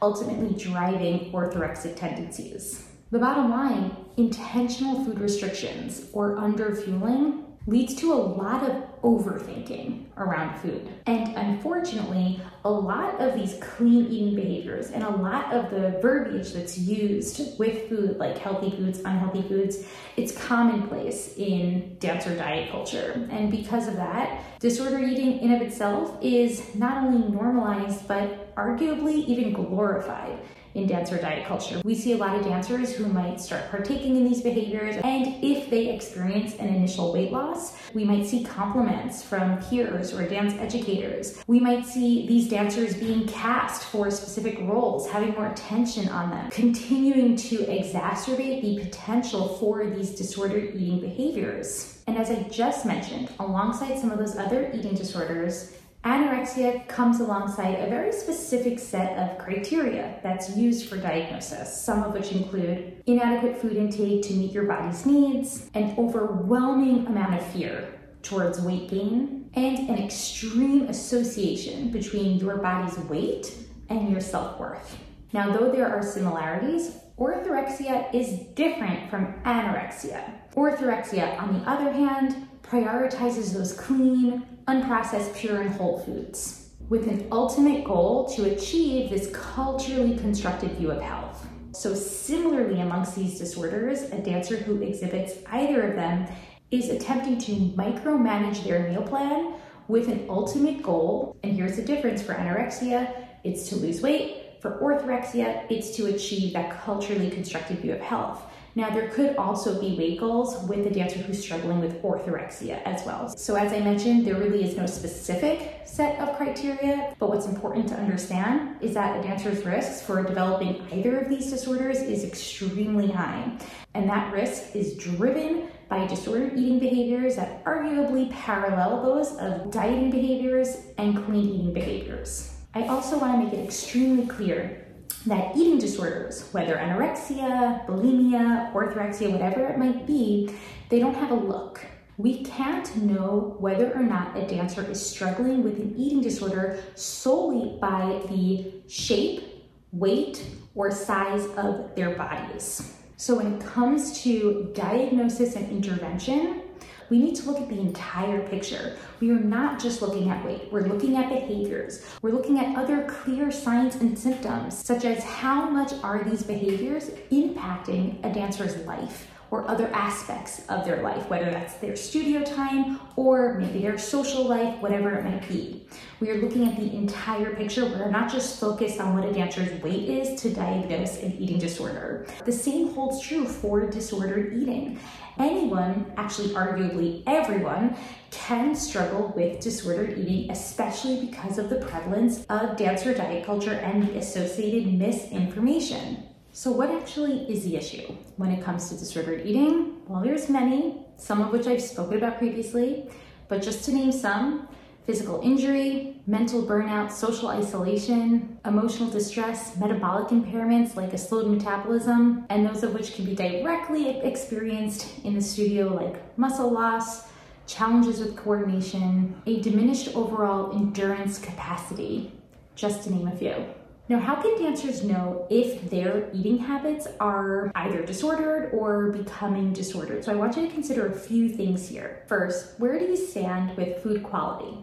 ultimately 0.01 0.55
driving 0.55 1.31
orthorexic 1.31 1.95
tendencies. 1.95 2.87
The 3.11 3.19
bottom 3.19 3.49
line 3.49 3.95
intentional 4.17 5.03
food 5.03 5.19
restrictions 5.19 6.07
or 6.13 6.35
underfueling 6.35 7.43
leads 7.67 7.95
to 7.95 8.13
a 8.13 8.15
lot 8.15 8.63
of 8.69 9.01
overthinking 9.01 10.05
around 10.17 10.57
food. 10.59 10.89
And 11.05 11.35
unfortunately, 11.35 12.41
a 12.63 12.69
lot 12.69 13.19
of 13.19 13.35
these 13.35 13.57
clean 13.61 14.07
eating 14.07 14.35
behaviors 14.35 14.91
and 14.91 15.03
a 15.03 15.09
lot 15.09 15.53
of 15.53 15.69
the 15.69 15.99
verbiage 16.01 16.53
that's 16.53 16.77
used 16.77 17.59
with 17.59 17.89
food, 17.89 18.17
like 18.17 18.37
healthy 18.37 18.71
foods, 18.71 18.99
unhealthy 18.99 19.41
foods, 19.43 19.85
it's 20.17 20.31
commonplace 20.31 21.35
in 21.37 21.97
dancer 21.99 22.35
diet 22.35 22.71
culture. 22.71 23.27
And 23.29 23.51
because 23.51 23.87
of 23.87 23.95
that, 23.97 24.59
disorder 24.59 24.99
eating 24.99 25.39
in 25.39 25.53
of 25.53 25.61
itself 25.61 26.17
is 26.21 26.73
not 26.75 27.03
only 27.03 27.27
normalized, 27.27 28.07
but 28.07 28.55
arguably 28.55 29.25
even 29.25 29.53
glorified 29.53 30.39
in 30.75 30.85
dancer 30.85 31.17
diet 31.17 31.45
culture. 31.47 31.81
We 31.85 31.95
see 31.95 32.11
a 32.11 32.17
lot 32.17 32.35
of 32.35 32.43
dancers 32.43 32.93
who 32.93 33.07
might 33.07 33.39
start 33.39 33.71
partaking 33.71 34.17
in 34.17 34.25
these 34.25 34.41
behaviors, 34.41 34.97
and 35.03 35.43
if 35.43 35.69
they 35.69 35.93
experience 35.93 36.55
an 36.55 36.67
initial 36.67 37.13
weight 37.13 37.31
loss, 37.31 37.77
we 37.93 38.03
might 38.03 38.25
see 38.25 38.43
compliments 38.43 39.23
from 39.23 39.57
peers 39.63 40.04
or 40.13 40.27
dance 40.27 40.53
educators. 40.55 41.41
We 41.47 41.59
might 41.59 41.85
see 41.85 42.27
these 42.27 42.49
dancers 42.49 42.95
being 42.95 43.27
cast 43.27 43.83
for 43.85 44.09
specific 44.11 44.59
roles, 44.61 45.09
having 45.09 45.31
more 45.31 45.47
attention 45.47 46.09
on 46.09 46.29
them, 46.29 46.49
continuing 46.51 47.35
to 47.37 47.57
exacerbate 47.57 48.61
the 48.61 48.83
potential 48.83 49.47
for 49.59 49.85
these 49.89 50.11
disordered 50.11 50.75
eating 50.75 50.99
behaviors. 50.99 52.01
And 52.07 52.17
as 52.17 52.29
I 52.29 52.43
just 52.43 52.85
mentioned, 52.85 53.29
alongside 53.39 53.97
some 53.99 54.11
of 54.11 54.19
those 54.19 54.37
other 54.37 54.71
eating 54.73 54.95
disorders, 54.95 55.75
Anorexia 56.05 56.87
comes 56.87 57.19
alongside 57.19 57.79
a 57.79 57.89
very 57.89 58.11
specific 58.11 58.77
set 58.77 59.17
of 59.17 59.39
criteria 59.39 60.19
that's 60.21 60.55
used 60.55 60.87
for 60.87 60.97
diagnosis, 60.97 61.81
some 61.81 62.03
of 62.03 62.13
which 62.13 62.31
include 62.31 63.01
inadequate 63.07 63.57
food 63.57 63.75
intake 63.75 64.21
to 64.21 64.33
meet 64.33 64.51
your 64.51 64.65
body's 64.65 65.03
needs, 65.07 65.67
an 65.73 65.95
overwhelming 65.97 67.07
amount 67.07 67.33
of 67.33 67.45
fear 67.47 67.87
towards 68.25 68.59
weight 68.59 68.89
gain, 68.89 69.49
and 69.53 69.89
an 69.89 70.03
extreme 70.03 70.87
association 70.87 71.91
between 71.91 72.37
your 72.39 72.57
body's 72.57 72.97
weight 72.99 73.55
and 73.89 74.11
your 74.11 74.19
self 74.19 74.59
worth. 74.59 74.97
Now, 75.31 75.55
though 75.55 75.71
there 75.71 75.87
are 75.87 76.03
similarities, 76.03 76.97
orthorexia 77.17 78.13
is 78.13 78.39
different 78.55 79.09
from 79.09 79.33
anorexia. 79.43 80.31
Orthorexia, 80.55 81.39
on 81.41 81.53
the 81.53 81.69
other 81.69 81.91
hand, 81.91 82.47
prioritizes 82.63 83.53
those 83.53 83.73
clean, 83.73 84.45
unprocessed, 84.67 85.35
pure, 85.35 85.61
and 85.61 85.69
whole 85.69 85.99
foods 85.99 86.65
with 86.89 87.07
an 87.07 87.27
ultimate 87.31 87.83
goal 87.83 88.29
to 88.35 88.51
achieve 88.51 89.09
this 89.09 89.29
culturally 89.33 90.17
constructed 90.17 90.71
view 90.73 90.91
of 90.91 91.01
health. 91.01 91.47
So, 91.71 91.93
similarly, 91.93 92.79
amongst 92.79 93.15
these 93.15 93.37
disorders, 93.37 94.03
a 94.03 94.19
dancer 94.19 94.55
who 94.55 94.81
exhibits 94.81 95.33
either 95.51 95.81
of 95.89 95.95
them 95.95 96.27
is 96.71 96.89
attempting 96.89 97.37
to 97.39 97.51
micromanage 97.77 98.63
their 98.63 98.89
meal 98.89 99.03
plan 99.03 99.55
with 99.87 100.07
an 100.07 100.25
ultimate 100.29 100.81
goal. 100.81 101.37
And 101.43 101.53
here's 101.53 101.75
the 101.75 101.83
difference 101.83 102.21
for 102.21 102.33
anorexia 102.33 103.25
it's 103.43 103.69
to 103.69 103.75
lose 103.75 104.01
weight. 104.01 104.41
For 104.59 104.79
orthorexia, 104.79 105.69
it's 105.69 105.95
to 105.97 106.07
achieve 106.07 106.53
that 106.53 106.81
culturally 106.81 107.29
constructed 107.29 107.79
view 107.79 107.93
of 107.93 108.01
health. 108.01 108.41
Now, 108.77 108.89
there 108.89 109.07
could 109.09 109.37
also 109.37 109.79
be 109.79 109.95
weight 109.95 110.19
goals 110.19 110.67
with 110.67 110.85
a 110.85 110.89
dancer 110.89 111.19
who's 111.19 111.41
struggling 111.41 111.79
with 111.79 112.01
orthorexia 112.01 112.81
as 112.83 113.05
well. 113.05 113.29
So, 113.37 113.55
as 113.55 113.71
I 113.71 113.79
mentioned, 113.79 114.25
there 114.25 114.35
really 114.35 114.65
is 114.65 114.75
no 114.75 114.85
specific 114.85 115.81
set 115.85 116.19
of 116.19 116.35
criteria, 116.35 117.15
but 117.19 117.29
what's 117.29 117.45
important 117.45 117.87
to 117.89 117.95
understand 117.95 118.75
is 118.81 118.95
that 118.95 119.17
a 119.17 119.23
dancer's 119.23 119.63
risks 119.63 120.01
for 120.01 120.21
developing 120.23 120.85
either 120.91 121.19
of 121.19 121.29
these 121.29 121.49
disorders 121.49 121.99
is 121.99 122.25
extremely 122.25 123.09
high. 123.09 123.49
And 123.93 124.09
that 124.09 124.33
risk 124.33 124.75
is 124.75 124.97
driven 124.97 125.69
by 125.89 126.05
disordered 126.07 126.57
eating 126.57 126.79
behaviors 126.79 127.35
that 127.35 127.63
arguably 127.65 128.31
parallel 128.31 129.03
those 129.03 129.37
of 129.37 129.71
dieting 129.71 130.11
behaviors 130.11 130.77
and 130.97 131.25
clean 131.25 131.49
eating 131.49 131.73
behaviors. 131.73 132.55
I 132.73 132.87
also 132.87 133.17
want 133.17 133.33
to 133.33 133.45
make 133.45 133.53
it 133.53 133.63
extremely 133.63 134.27
clear 134.27 134.85
that 135.25 135.55
eating 135.55 135.79
disorders, 135.79 136.49
whether 136.51 136.75
anorexia, 136.75 137.85
bulimia, 137.87 138.71
orthorexia, 138.73 139.31
whatever 139.31 139.65
it 139.67 139.77
might 139.77 140.05
be, 140.05 140.53
they 140.89 140.99
don't 140.99 141.15
have 141.15 141.31
a 141.31 141.35
look. 141.35 141.81
We 142.17 142.43
can't 142.43 142.95
know 142.97 143.55
whether 143.59 143.93
or 143.93 144.03
not 144.03 144.37
a 144.37 144.47
dancer 144.47 144.89
is 144.89 145.03
struggling 145.03 145.63
with 145.63 145.79
an 145.79 145.95
eating 145.97 146.21
disorder 146.21 146.79
solely 146.95 147.77
by 147.79 148.21
the 148.29 148.71
shape, 148.87 149.43
weight, 149.91 150.45
or 150.75 150.91
size 150.91 151.45
of 151.57 151.95
their 151.95 152.15
bodies. 152.15 152.94
So, 153.17 153.35
when 153.35 153.53
it 153.53 153.65
comes 153.65 154.21
to 154.23 154.71
diagnosis 154.73 155.55
and 155.55 155.69
intervention, 155.71 156.63
we 157.09 157.17
need 157.17 157.35
to 157.35 157.45
look 157.45 157.61
at 157.61 157.69
the 157.69 157.79
entire 157.79 158.45
picture. 158.49 158.97
We 159.21 159.31
are 159.31 159.39
not 159.39 159.79
just 159.79 160.01
looking 160.01 160.29
at 160.29 160.43
weight, 160.43 160.67
we're 160.69 160.87
looking 160.87 161.15
at 161.15 161.29
behaviors. 161.29 162.05
We're 162.21 162.31
looking 162.31 162.59
at 162.59 162.75
other 162.77 163.05
clear 163.05 163.51
signs 163.51 163.95
and 163.95 164.19
symptoms, 164.19 164.77
such 164.77 165.05
as 165.05 165.23
how 165.23 165.69
much 165.69 165.93
are 166.03 166.25
these 166.25 166.43
behaviors 166.43 167.11
impacting 167.31 168.19
a 168.25 168.33
dancer's 168.33 168.75
life 168.85 169.29
or 169.51 169.67
other 169.69 169.87
aspects 169.93 170.65
of 170.69 170.85
their 170.85 171.01
life, 171.01 171.29
whether 171.29 171.51
that's 171.51 171.75
their 171.75 171.95
studio 171.95 172.43
time 172.43 172.99
or 173.15 173.55
maybe 173.59 173.79
their 173.79 173.97
social 173.97 174.43
life, 174.43 174.79
whatever 174.81 175.11
it 175.11 175.23
might 175.23 175.47
be. 175.47 175.87
We 176.19 176.29
are 176.29 176.37
looking 176.37 176.67
at 176.67 176.77
the 176.77 176.95
entire 176.95 177.55
picture. 177.55 177.85
We're 177.85 178.09
not 178.09 178.31
just 178.31 178.59
focused 178.59 178.99
on 178.99 179.15
what 179.15 179.27
a 179.27 179.33
dancer's 179.33 179.81
weight 179.81 180.09
is 180.09 180.41
to 180.41 180.53
diagnose 180.53 181.21
an 181.21 181.33
eating 181.33 181.59
disorder. 181.59 182.25
The 182.45 182.51
same 182.51 182.93
holds 182.93 183.21
true 183.21 183.45
for 183.45 183.89
disordered 183.89 184.53
eating. 184.53 184.99
Anyone, 185.37 186.13
actually, 186.15 186.49
arguably 186.49 187.21
everyone, 187.27 187.97
can 188.31 188.73
struggle 188.75 189.33
with 189.35 189.59
disordered 189.59 190.17
eating, 190.17 190.49
especially 190.49 191.25
because 191.25 191.57
of 191.57 191.69
the 191.69 191.77
prevalence 191.77 192.45
of 192.45 192.77
dancer 192.77 193.13
diet 193.13 193.45
culture 193.45 193.73
and 193.73 194.07
the 194.07 194.17
associated 194.17 194.93
misinformation. 194.93 196.23
So, 196.57 196.71
what 196.71 196.89
actually 196.89 197.39
is 197.51 197.65
the 197.65 197.75
issue 197.75 198.15
when 198.37 198.49
it 198.49 198.63
comes 198.63 198.87
to 198.87 198.95
disordered 198.95 199.45
eating? 199.45 199.97
Well, 200.07 200.21
there's 200.21 200.47
many, 200.47 201.05
some 201.17 201.41
of 201.41 201.51
which 201.51 201.67
I've 201.67 201.81
spoken 201.81 202.15
about 202.15 202.37
previously, 202.37 203.09
but 203.49 203.61
just 203.61 203.83
to 203.85 203.91
name 203.91 204.13
some 204.13 204.69
physical 205.05 205.41
injury, 205.43 206.21
mental 206.27 206.63
burnout, 206.63 207.11
social 207.11 207.49
isolation, 207.49 208.57
emotional 208.63 209.09
distress, 209.09 209.75
metabolic 209.75 210.29
impairments 210.29 210.95
like 210.95 211.11
a 211.11 211.17
slowed 211.17 211.47
metabolism, 211.47 212.45
and 212.49 212.65
those 212.65 212.83
of 212.83 212.93
which 212.93 213.15
can 213.15 213.25
be 213.25 213.35
directly 213.35 214.19
experienced 214.21 215.25
in 215.25 215.35
the 215.35 215.41
studio, 215.41 215.93
like 215.93 216.37
muscle 216.37 216.71
loss, 216.71 217.27
challenges 217.67 218.21
with 218.21 218.37
coordination, 218.37 219.35
a 219.45 219.59
diminished 219.59 220.15
overall 220.15 220.71
endurance 220.73 221.37
capacity, 221.37 222.31
just 222.75 223.03
to 223.03 223.11
name 223.11 223.27
a 223.27 223.35
few. 223.35 223.65
Now, 224.07 224.19
how 224.19 224.35
can 224.35 224.61
dancers 224.61 225.03
know 225.03 225.47
if 225.49 225.89
their 225.89 226.29
eating 226.31 226.59
habits 226.59 227.07
are 227.19 227.71
either 227.73 228.05
disordered 228.05 228.71
or 228.71 229.09
becoming 229.09 229.73
disordered? 229.73 230.23
So, 230.23 230.31
I 230.31 230.35
want 230.35 230.55
you 230.55 230.67
to 230.67 230.71
consider 230.71 231.07
a 231.07 231.11
few 231.11 231.49
things 231.49 231.89
here. 231.89 232.23
First, 232.27 232.79
where 232.79 232.99
do 232.99 233.05
you 233.05 233.17
stand 233.17 233.75
with 233.75 234.03
food 234.03 234.21
quality? 234.21 234.77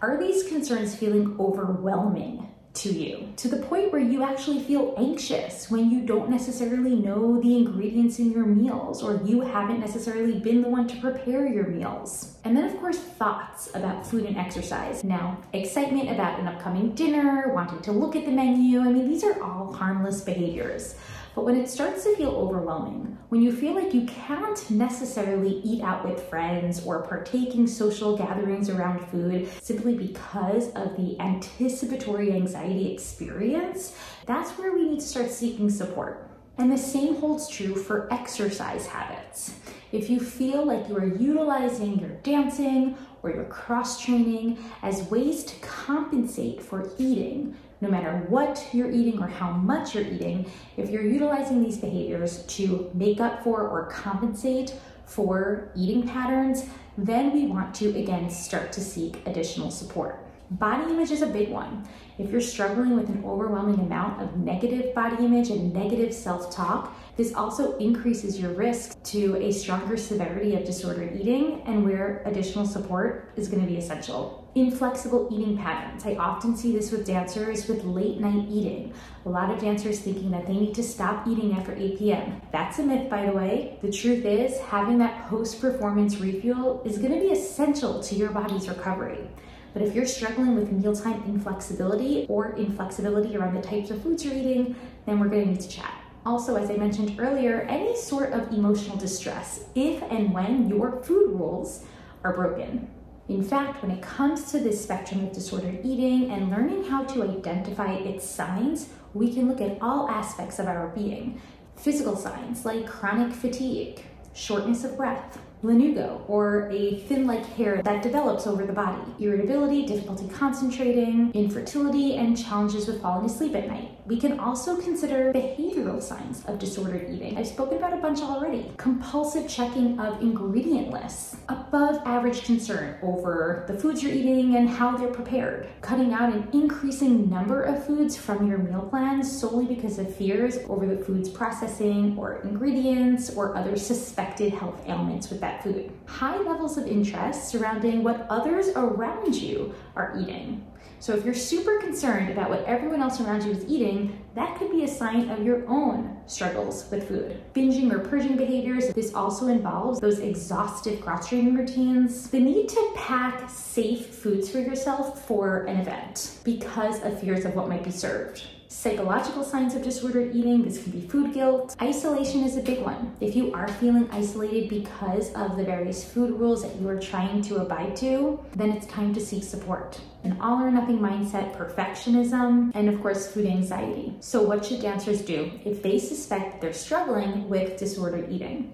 Are 0.00 0.16
these 0.16 0.44
concerns 0.44 0.94
feeling 0.94 1.36
overwhelming 1.40 2.48
to 2.76 2.92
you 2.92 3.28
to 3.36 3.48
the 3.48 3.58
point 3.66 3.90
where 3.90 4.00
you 4.00 4.22
actually 4.22 4.60
feel 4.60 4.94
anxious 4.98 5.70
when 5.70 5.90
you 5.90 6.02
don't 6.02 6.30
necessarily 6.30 6.94
know 6.94 7.40
the 7.40 7.56
ingredients 7.56 8.18
in 8.18 8.30
your 8.30 8.44
meals 8.46 9.02
or 9.02 9.20
you 9.24 9.40
haven't 9.40 9.80
necessarily 9.80 10.38
been 10.38 10.62
the 10.62 10.68
one 10.68 10.86
to 10.86 11.00
prepare 11.00 11.46
your 11.46 11.66
meals. 11.66 12.36
And 12.44 12.56
then, 12.56 12.64
of 12.64 12.76
course, 12.78 12.98
thoughts 12.98 13.70
about 13.74 14.06
food 14.06 14.24
and 14.24 14.36
exercise. 14.36 15.02
Now, 15.02 15.38
excitement 15.52 16.10
about 16.10 16.38
an 16.38 16.46
upcoming 16.46 16.94
dinner, 16.94 17.52
wanting 17.54 17.80
to 17.82 17.92
look 17.92 18.14
at 18.14 18.24
the 18.24 18.30
menu. 18.30 18.80
I 18.80 18.92
mean, 18.92 19.08
these 19.08 19.24
are 19.24 19.42
all 19.42 19.72
harmless 19.72 20.20
behaviors. 20.20 20.96
But 21.36 21.44
when 21.44 21.60
it 21.60 21.68
starts 21.68 22.04
to 22.04 22.16
feel 22.16 22.30
overwhelming, 22.30 23.18
when 23.28 23.42
you 23.42 23.52
feel 23.52 23.74
like 23.74 23.92
you 23.92 24.06
can't 24.06 24.70
necessarily 24.70 25.60
eat 25.62 25.82
out 25.82 26.08
with 26.08 26.30
friends 26.30 26.82
or 26.86 27.02
partaking 27.02 27.66
social 27.66 28.16
gatherings 28.16 28.70
around 28.70 29.06
food 29.10 29.46
simply 29.60 29.94
because 29.94 30.70
of 30.70 30.96
the 30.96 31.20
anticipatory 31.20 32.32
anxiety 32.32 32.90
experience, 32.90 33.94
that's 34.24 34.52
where 34.52 34.72
we 34.72 34.88
need 34.88 35.00
to 35.00 35.06
start 35.06 35.30
seeking 35.30 35.68
support. 35.68 36.26
And 36.56 36.72
the 36.72 36.78
same 36.78 37.16
holds 37.16 37.48
true 37.48 37.74
for 37.74 38.10
exercise 38.10 38.86
habits. 38.86 39.56
If 39.92 40.08
you 40.08 40.18
feel 40.18 40.64
like 40.64 40.88
you 40.88 40.96
are 40.96 41.06
utilizing 41.06 41.98
your 41.98 42.14
dancing 42.22 42.96
or 43.22 43.30
your 43.30 43.44
cross 43.44 44.02
training 44.02 44.56
as 44.80 45.10
ways 45.10 45.44
to 45.44 45.60
compensate 45.60 46.62
for 46.62 46.90
eating, 46.96 47.56
no 47.80 47.88
matter 47.88 48.24
what 48.28 48.66
you're 48.72 48.90
eating 48.90 49.22
or 49.22 49.26
how 49.26 49.50
much 49.50 49.94
you're 49.94 50.04
eating, 50.04 50.50
if 50.76 50.90
you're 50.90 51.06
utilizing 51.06 51.62
these 51.62 51.78
behaviors 51.78 52.42
to 52.44 52.90
make 52.94 53.20
up 53.20 53.44
for 53.44 53.68
or 53.68 53.86
compensate 53.86 54.74
for 55.04 55.70
eating 55.76 56.06
patterns, 56.06 56.66
then 56.98 57.32
we 57.32 57.46
want 57.46 57.74
to 57.74 57.96
again 57.96 58.30
start 58.30 58.72
to 58.72 58.80
seek 58.80 59.20
additional 59.26 59.70
support. 59.70 60.25
Body 60.52 60.92
image 60.92 61.10
is 61.10 61.22
a 61.22 61.26
big 61.26 61.50
one. 61.50 61.88
If 62.18 62.30
you're 62.30 62.40
struggling 62.40 62.94
with 62.94 63.08
an 63.08 63.24
overwhelming 63.24 63.80
amount 63.80 64.22
of 64.22 64.36
negative 64.36 64.94
body 64.94 65.24
image 65.24 65.50
and 65.50 65.74
negative 65.74 66.14
self 66.14 66.54
talk, 66.54 66.96
this 67.16 67.34
also 67.34 67.76
increases 67.78 68.38
your 68.38 68.52
risk 68.52 69.02
to 69.04 69.34
a 69.36 69.50
stronger 69.50 69.96
severity 69.96 70.54
of 70.54 70.64
disordered 70.64 71.20
eating 71.20 71.62
and 71.66 71.84
where 71.84 72.22
additional 72.26 72.64
support 72.64 73.32
is 73.34 73.48
going 73.48 73.60
to 73.60 73.68
be 73.68 73.76
essential. 73.76 74.48
Inflexible 74.54 75.28
eating 75.32 75.58
patterns. 75.58 76.06
I 76.06 76.14
often 76.14 76.56
see 76.56 76.72
this 76.72 76.92
with 76.92 77.04
dancers 77.04 77.66
with 77.66 77.84
late 77.84 78.20
night 78.20 78.46
eating. 78.48 78.94
A 79.24 79.28
lot 79.28 79.50
of 79.50 79.60
dancers 79.60 79.98
thinking 79.98 80.30
that 80.30 80.46
they 80.46 80.56
need 80.56 80.76
to 80.76 80.82
stop 80.82 81.26
eating 81.26 81.54
after 81.54 81.74
8 81.74 81.98
p.m. 81.98 82.40
That's 82.52 82.78
a 82.78 82.84
myth, 82.84 83.10
by 83.10 83.26
the 83.26 83.32
way. 83.32 83.78
The 83.82 83.90
truth 83.90 84.24
is, 84.24 84.60
having 84.60 84.98
that 84.98 85.28
post 85.28 85.60
performance 85.60 86.18
refuel 86.18 86.82
is 86.84 86.98
going 86.98 87.12
to 87.12 87.20
be 87.20 87.32
essential 87.32 88.00
to 88.04 88.14
your 88.14 88.30
body's 88.30 88.68
recovery. 88.68 89.28
But 89.76 89.86
if 89.86 89.94
you're 89.94 90.06
struggling 90.06 90.54
with 90.54 90.72
mealtime 90.72 91.22
inflexibility 91.26 92.24
or 92.30 92.54
inflexibility 92.56 93.36
around 93.36 93.56
the 93.56 93.60
types 93.60 93.90
of 93.90 94.02
foods 94.02 94.24
you're 94.24 94.32
eating, 94.32 94.74
then 95.04 95.20
we're 95.20 95.28
gonna 95.28 95.44
need 95.44 95.60
to 95.60 95.68
chat. 95.68 95.92
Also, 96.24 96.56
as 96.56 96.70
I 96.70 96.76
mentioned 96.78 97.20
earlier, 97.20 97.60
any 97.68 97.94
sort 97.94 98.32
of 98.32 98.50
emotional 98.54 98.96
distress 98.96 99.66
if 99.74 100.02
and 100.04 100.32
when 100.32 100.70
your 100.70 101.02
food 101.02 101.38
rules 101.38 101.84
are 102.24 102.32
broken. 102.32 102.88
In 103.28 103.42
fact, 103.42 103.82
when 103.82 103.90
it 103.90 104.00
comes 104.00 104.50
to 104.50 104.60
this 104.60 104.82
spectrum 104.82 105.22
of 105.26 105.32
disordered 105.34 105.80
eating 105.84 106.30
and 106.30 106.48
learning 106.48 106.84
how 106.84 107.04
to 107.04 107.22
identify 107.24 107.92
its 107.92 108.24
signs, 108.24 108.88
we 109.12 109.30
can 109.34 109.46
look 109.46 109.60
at 109.60 109.76
all 109.82 110.08
aspects 110.08 110.58
of 110.58 110.68
our 110.68 110.88
being. 110.88 111.38
Physical 111.76 112.16
signs 112.16 112.64
like 112.64 112.86
chronic 112.86 113.34
fatigue, 113.34 114.02
shortness 114.32 114.84
of 114.84 114.96
breath, 114.96 115.38
lanugo, 115.64 116.20
or 116.28 116.68
a 116.70 117.00
thin 117.00 117.26
like 117.26 117.44
hair 117.54 117.82
that 117.82 118.02
develops 118.02 118.46
over 118.46 118.66
the 118.66 118.72
body, 118.72 119.02
irritability, 119.18 119.86
difficulty 119.86 120.28
concentrating, 120.28 121.32
infertility, 121.32 122.16
and 122.16 122.36
challenges 122.36 122.86
with 122.86 123.00
falling 123.02 123.26
asleep 123.26 123.54
at 123.54 123.66
night. 123.68 123.90
We 124.06 124.20
can 124.20 124.38
also 124.38 124.76
consider 124.80 125.32
behavioral 125.32 126.02
signs 126.02 126.44
of 126.44 126.58
disordered 126.58 127.10
eating. 127.10 127.36
I've 127.36 127.48
spoken 127.48 127.78
about 127.78 127.92
a 127.92 127.96
bunch 127.96 128.20
already. 128.20 128.70
Compulsive 128.76 129.48
checking 129.48 129.98
of 129.98 130.20
ingredient 130.22 130.90
lists, 130.90 131.36
above 131.68 132.00
average 132.06 132.44
concern 132.44 132.96
over 133.02 133.64
the 133.66 133.76
foods 133.76 134.02
you're 134.02 134.12
eating 134.12 134.56
and 134.56 134.68
how 134.68 134.96
they're 134.96 135.08
prepared, 135.08 135.68
cutting 135.80 136.12
out 136.12 136.32
an 136.32 136.48
increasing 136.52 137.28
number 137.28 137.62
of 137.62 137.84
foods 137.84 138.16
from 138.16 138.46
your 138.46 138.58
meal 138.58 138.82
plans 138.82 139.40
solely 139.40 139.66
because 139.66 139.98
of 139.98 140.14
fears 140.14 140.58
over 140.68 140.86
the 140.86 141.02
food's 141.04 141.28
processing 141.28 142.16
or 142.16 142.40
ingredients 142.42 143.30
or 143.30 143.56
other 143.56 143.76
suspected 143.76 144.52
health 144.52 144.80
ailments 144.86 145.28
with 145.28 145.40
that 145.40 145.62
food. 145.62 145.90
High 146.06 146.38
levels 146.38 146.78
of 146.78 146.86
interest 146.86 147.48
surrounding 147.48 148.04
what 148.04 148.26
others 148.30 148.68
around 148.76 149.34
you 149.34 149.74
are 149.96 150.16
eating. 150.20 150.64
So 150.98 151.14
if 151.14 151.24
you're 151.24 151.34
super 151.34 151.78
concerned 151.78 152.30
about 152.30 152.50
what 152.50 152.64
everyone 152.64 153.02
else 153.02 153.20
around 153.20 153.44
you 153.44 153.52
is 153.52 153.64
eating, 153.66 154.18
that 154.34 154.58
could 154.58 154.70
be 154.70 154.84
a 154.84 154.88
sign 154.88 155.28
of 155.30 155.44
your 155.44 155.66
own 155.68 156.16
struggles 156.26 156.90
with 156.90 157.08
food. 157.08 157.42
Binging 157.54 157.92
or 157.92 157.98
purging 157.98 158.36
behaviors, 158.36 158.88
this 158.94 159.14
also 159.14 159.48
involves 159.48 160.00
those 160.00 160.18
exhaustive 160.18 161.00
cross 161.00 161.28
training 161.28 161.54
routines, 161.54 162.30
the 162.30 162.40
need 162.40 162.68
to 162.68 162.92
pack 162.96 163.48
safe 163.48 164.06
foods 164.06 164.50
for 164.50 164.58
yourself 164.58 165.26
for 165.26 165.64
an 165.64 165.78
event 165.78 166.38
because 166.44 167.02
of 167.04 167.20
fears 167.20 167.44
of 167.44 167.54
what 167.54 167.68
might 167.68 167.84
be 167.84 167.90
served 167.90 168.42
psychological 168.68 169.44
signs 169.44 169.74
of 169.74 169.82
disordered 169.82 170.34
eating. 170.34 170.62
This 170.62 170.82
can 170.82 170.92
be 170.92 171.06
food 171.06 171.32
guilt. 171.32 171.76
Isolation 171.80 172.44
is 172.44 172.56
a 172.56 172.62
big 172.62 172.80
one. 172.80 173.14
If 173.20 173.36
you 173.36 173.52
are 173.52 173.68
feeling 173.68 174.08
isolated 174.10 174.68
because 174.68 175.32
of 175.34 175.56
the 175.56 175.64
various 175.64 176.04
food 176.04 176.38
rules 176.38 176.62
that 176.62 176.76
you 176.80 176.88
are 176.88 176.98
trying 176.98 177.42
to 177.42 177.56
abide 177.56 177.96
to, 177.96 178.40
then 178.54 178.70
it's 178.70 178.86
time 178.86 179.14
to 179.14 179.20
seek 179.20 179.44
support. 179.44 180.00
An 180.24 180.38
all 180.40 180.62
or 180.62 180.70
nothing 180.70 180.98
mindset, 180.98 181.56
perfectionism, 181.56 182.72
and 182.74 182.88
of 182.88 183.00
course, 183.00 183.32
food 183.32 183.46
anxiety. 183.46 184.14
So, 184.20 184.42
what 184.42 184.64
should 184.64 184.80
dancers 184.80 185.22
do 185.22 185.50
if 185.64 185.82
they 185.82 185.98
suspect 185.98 186.60
they're 186.60 186.72
struggling 186.72 187.48
with 187.48 187.78
disordered 187.78 188.30
eating? 188.30 188.72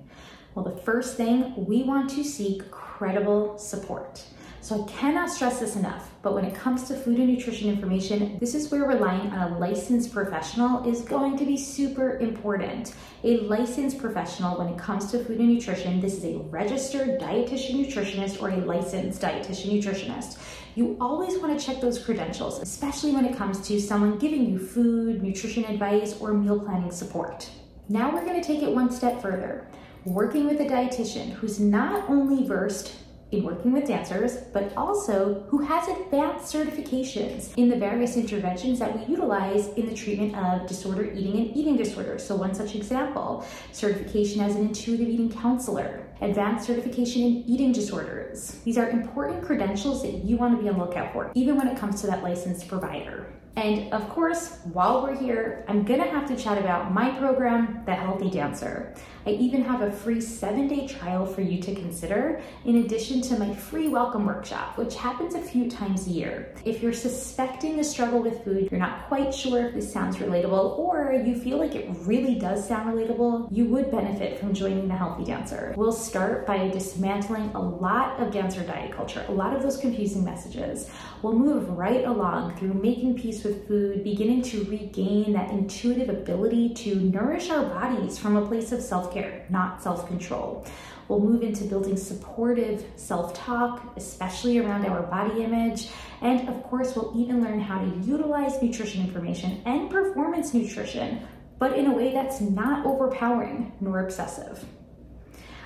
Well, 0.55 0.65
the 0.65 0.81
first 0.83 1.17
thing 1.17 1.67
we 1.67 1.83
want 1.83 2.11
to 2.11 2.25
seek 2.25 2.71
credible 2.71 3.59
support. 3.59 4.23
So 4.63 4.81
I 4.81 4.87
cannot 4.89 5.29
stress 5.29 5.59
this 5.59 5.75
enough, 5.75 6.13
but 6.23 6.35
when 6.35 6.45
it 6.45 6.55
comes 6.55 6.85
to 6.85 6.95
food 6.95 7.19
and 7.19 7.27
nutrition 7.27 7.69
information, 7.69 8.39
this 8.39 8.55
is 8.55 8.71
where 8.71 8.85
relying 8.85 9.33
on 9.33 9.53
a 9.53 9.59
licensed 9.59 10.13
professional 10.13 10.89
is 10.89 11.01
going 11.01 11.37
to 11.39 11.45
be 11.45 11.57
super 11.57 12.19
important. 12.19 12.95
A 13.25 13.39
licensed 13.41 13.99
professional 13.99 14.57
when 14.57 14.69
it 14.69 14.79
comes 14.79 15.11
to 15.11 15.25
food 15.25 15.41
and 15.41 15.53
nutrition, 15.53 16.01
this 16.01 16.15
is 16.15 16.25
a 16.25 16.39
registered 16.45 17.19
dietitian 17.19 17.85
nutritionist 17.85 18.41
or 18.41 18.51
a 18.51 18.59
licensed 18.59 19.21
dietitian 19.21 19.73
nutritionist. 19.73 20.39
You 20.77 20.97
always 21.01 21.39
want 21.39 21.59
to 21.59 21.67
check 21.67 21.81
those 21.81 21.99
credentials, 21.99 22.61
especially 22.61 23.11
when 23.11 23.25
it 23.25 23.37
comes 23.37 23.67
to 23.67 23.81
someone 23.81 24.17
giving 24.17 24.49
you 24.49 24.61
food, 24.61 25.25
nutrition 25.25 25.65
advice, 25.65 26.21
or 26.21 26.35
meal 26.35 26.61
planning 26.61 26.93
support. 26.93 27.51
Now 27.89 28.15
we're 28.15 28.25
going 28.25 28.41
to 28.41 28.47
take 28.47 28.63
it 28.63 28.73
one 28.73 28.93
step 28.93 29.21
further. 29.21 29.67
Working 30.05 30.47
with 30.47 30.61
a 30.61 30.65
dietitian 30.65 31.31
who's 31.31 31.59
not 31.59 32.09
only 32.09 32.47
versed 32.47 32.93
in 33.33 33.43
working 33.43 33.73
with 33.73 33.87
dancers, 33.87 34.37
but 34.53 34.73
also 34.77 35.45
who 35.49 35.59
has 35.59 35.89
advanced 35.89 36.55
certifications 36.55 37.53
in 37.57 37.69
the 37.69 37.77
various 37.77 38.17
interventions 38.17 38.79
that 38.79 38.97
we 38.97 39.05
utilize 39.07 39.69
in 39.75 39.87
the 39.87 39.95
treatment 39.95 40.37
of 40.37 40.69
disordered 40.69 41.17
eating 41.17 41.41
and 41.41 41.57
eating 41.57 41.77
disorders. 41.77 42.25
So, 42.25 42.37
one 42.37 42.55
such 42.55 42.77
example 42.77 43.45
certification 43.73 44.43
as 44.43 44.55
an 44.55 44.63
intuitive 44.69 45.09
eating 45.09 45.33
counselor, 45.33 46.07
advanced 46.21 46.67
certification 46.67 47.23
in 47.23 47.45
eating 47.49 47.73
disorders. 47.73 48.61
These 48.65 48.79
are 48.79 48.91
important 48.91 49.43
credentials 49.43 50.03
that 50.03 50.25
you 50.25 50.37
want 50.37 50.57
to 50.57 50.63
be 50.63 50.69
on 50.69 50.79
lookout 50.79 51.13
for, 51.13 51.33
even 51.35 51.57
when 51.57 51.69
it 51.69 51.77
comes 51.77 52.01
to 52.03 52.07
that 52.09 52.23
licensed 52.23 52.69
provider. 52.69 53.33
And 53.57 53.93
of 53.93 54.09
course, 54.09 54.59
while 54.73 55.03
we're 55.03 55.15
here, 55.15 55.65
I'm 55.69 55.85
gonna 55.85 56.09
have 56.09 56.27
to 56.29 56.37
chat 56.37 56.57
about 56.57 56.93
my 56.93 57.11
program, 57.19 57.83
The 57.85 57.95
Healthy 57.95 58.31
Dancer. 58.31 58.95
I 59.25 59.31
even 59.31 59.63
have 59.63 59.83
a 59.83 59.93
free 59.93 60.21
seven 60.21 60.67
day 60.67 60.89
trial 60.89 61.25
for 61.25 61.43
you 61.43 61.63
to 61.63 61.75
consider, 61.75 62.43
in 62.65 62.79
addition 62.79 63.21
to 63.23 63.39
my 63.39 63.55
free 63.55 63.87
welcome 63.87 64.27
workshop, 64.27 64.77
which 64.77 64.97
happens 64.97 65.37
a 65.37 65.41
few 65.41 65.71
times 65.71 66.09
a 66.09 66.11
year. 66.11 66.53
If 66.65 66.83
you're 66.83 66.93
suspecting 66.93 67.79
a 67.79 67.85
struggle 67.85 68.21
with 68.21 68.43
food, 68.43 68.69
you're 68.71 68.81
not 68.81 69.07
quite 69.07 69.33
sure 69.33 69.69
if 69.69 69.75
this 69.75 69.93
sounds 69.93 70.17
relatable, 70.17 70.77
or 70.77 71.13
you 71.25 71.37
feel 71.39 71.59
like 71.59 71.77
it 71.77 71.89
really 72.01 72.35
does 72.35 72.67
sound 72.67 72.93
relatable, 72.93 73.47
you 73.53 73.67
would 73.67 73.93
benefit 73.93 74.41
from 74.41 74.55
joining 74.55 74.89
The 74.89 74.97
Healthy 74.97 75.25
Dancer. 75.25 75.73
We'll 75.77 75.93
start 75.93 76.45
by 76.45 76.69
dismantling 76.69 77.51
a 77.55 77.63
lot 77.63 78.19
of 78.19 78.33
dancer 78.33 78.65
diet 78.65 78.91
culture, 78.91 79.25
a 79.29 79.33
lot 79.33 79.55
of 79.55 79.63
those 79.63 79.77
confusing 79.77 80.25
messages. 80.25 80.91
We'll 81.23 81.39
move 81.39 81.69
right 81.71 82.05
along 82.05 82.57
through 82.57 82.75
making 82.75 83.19
peace 83.19 83.45
with 83.45 83.69
food, 83.69 84.03
beginning 84.03 84.43
to 84.43 84.65
regain 84.65 85.33
that 85.35 85.51
intuitive 85.51 86.09
ability 86.09 86.75
to 86.75 86.97
nourish 86.97 87.51
our 87.51 87.63
bodies 87.63 88.19
from 88.19 88.37
a 88.37 88.45
place 88.45 88.73
of 88.73 88.81
self 88.81 89.12
care, 89.13 89.47
not 89.51 89.83
self 89.83 90.07
control. 90.07 90.67
We'll 91.09 91.21
move 91.21 91.43
into 91.43 91.65
building 91.65 91.97
supportive 91.97 92.85
self 92.97 93.35
talk, 93.35 93.93
especially 93.97 94.59
around 94.59 94.87
our 94.87 95.03
body 95.03 95.43
image. 95.43 95.89
And 96.21 96.49
of 96.49 96.63
course, 96.63 96.95
we'll 96.97 97.13
even 97.17 97.43
learn 97.43 97.61
how 97.61 97.81
to 97.81 97.97
utilize 97.99 98.63
nutrition 98.63 99.05
information 99.05 99.61
and 99.67 99.91
performance 99.91 100.55
nutrition, 100.55 101.27
but 101.59 101.77
in 101.79 101.87
a 101.87 101.93
way 101.93 102.13
that's 102.13 102.41
not 102.41 102.87
overpowering 102.87 103.73
nor 103.81 104.05
obsessive. 104.05 104.65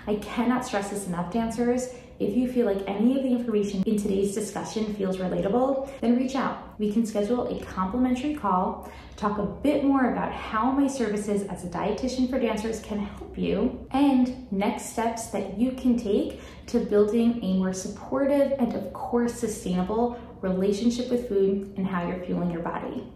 I 0.06 0.16
cannot 0.16 0.64
stress 0.64 0.90
this 0.90 1.06
enough, 1.06 1.32
dancers. 1.32 1.88
If 2.18 2.35
you 2.35 2.50
feel 2.50 2.64
like 2.64 2.83
any 2.87 3.16
of 3.16 3.22
the 3.22 3.29
information 3.29 3.83
in 3.83 3.98
today's 3.98 4.35
discussion 4.35 4.94
feels 4.94 5.18
relatable, 5.18 5.90
then 6.00 6.16
reach 6.16 6.35
out. 6.35 6.79
We 6.79 6.90
can 6.90 7.05
schedule 7.05 7.46
a 7.55 7.62
complimentary 7.62 8.35
call, 8.35 8.90
talk 9.16 9.37
a 9.37 9.44
bit 9.44 9.85
more 9.85 10.12
about 10.12 10.33
how 10.33 10.70
my 10.70 10.87
services 10.87 11.42
as 11.48 11.64
a 11.64 11.68
dietitian 11.68 12.31
for 12.31 12.40
dancers 12.40 12.81
can 12.81 13.00
help 13.00 13.37
you, 13.37 13.87
and 13.90 14.50
next 14.50 14.92
steps 14.92 15.26
that 15.26 15.59
you 15.59 15.72
can 15.72 15.98
take 15.98 16.40
to 16.68 16.81
building 16.81 17.38
a 17.44 17.59
more 17.59 17.74
supportive 17.74 18.52
and, 18.59 18.74
of 18.74 18.92
course, 18.94 19.35
sustainable 19.35 20.18
relationship 20.40 21.11
with 21.11 21.29
food 21.29 21.74
and 21.76 21.87
how 21.87 22.07
you're 22.07 22.24
fueling 22.24 22.50
your 22.50 22.62
body. 22.62 23.07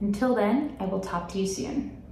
Until 0.00 0.34
then, 0.34 0.76
I 0.80 0.86
will 0.86 1.00
talk 1.00 1.28
to 1.30 1.38
you 1.38 1.46
soon. 1.46 2.02